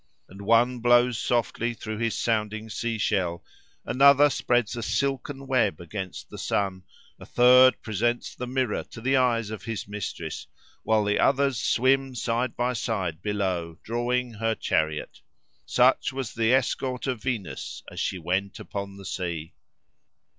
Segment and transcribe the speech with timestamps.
[0.27, 3.43] And one blows softly through his sounding sea shell,
[3.85, 6.85] another spreads a silken web against the sun,
[7.19, 10.47] a third presents the mirror to the eyes of his mistress,
[10.81, 15.21] while the others swim side by side below, drawing her chariot.
[15.67, 19.53] Such was the escort of Venus as she went upon the sea.